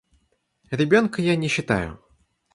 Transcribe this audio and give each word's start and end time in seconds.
Ребенка 0.71 1.21
я 1.21 1.35
не 1.35 1.47
считаю. 1.47 2.03